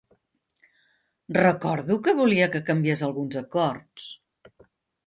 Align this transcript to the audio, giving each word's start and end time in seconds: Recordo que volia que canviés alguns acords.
Recordo 1.41 1.99
que 2.07 2.17
volia 2.21 2.51
que 2.57 2.65
canviés 2.71 3.05
alguns 3.11 3.41
acords. 3.45 4.11